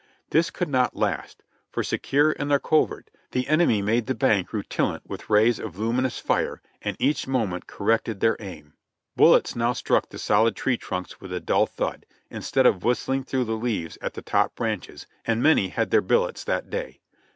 This 0.31 0.49
could 0.49 0.67
not 0.67 0.95
last, 0.95 1.43
for 1.69 1.83
secure 1.83 2.31
in 2.31 2.47
their 2.47 2.57
covert, 2.57 3.11
the 3.33 3.47
enemy 3.47 3.83
made 3.83 4.07
the 4.07 4.15
bank 4.15 4.51
rutilant 4.51 5.03
with 5.07 5.29
rays 5.29 5.59
of 5.59 5.77
luminous 5.77 6.17
fire, 6.17 6.59
and 6.81 6.97
each 6.99 7.27
moment 7.27 7.67
cor 7.67 7.85
rected 7.89 8.19
their 8.19 8.35
aim. 8.39 8.73
Bullets 9.15 9.55
now 9.55 9.73
struck 9.73 10.09
the 10.09 10.17
solid 10.17 10.55
tree 10.55 10.75
trunks 10.75 11.21
with 11.21 11.31
a 11.31 11.39
dull 11.39 11.67
thud, 11.67 12.07
instead 12.31 12.65
of 12.65 12.83
whistling 12.83 13.25
through 13.25 13.45
the 13.45 13.51
leaves 13.55 13.97
of 13.97 14.13
the 14.13 14.23
top 14.23 14.55
branches, 14.55 15.05
and 15.23 15.43
many 15.43 15.67
had 15.67 15.91
their 15.91 16.01
billets 16.01 16.43
that 16.45 16.71
day. 16.71 16.99